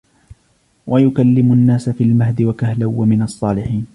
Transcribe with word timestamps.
ويكلم 0.87 1.53
الناس 1.53 1.89
في 1.89 2.03
المهد 2.03 2.41
وكهلا 2.41 2.85
ومن 2.85 3.21
الصالحين 3.21 3.85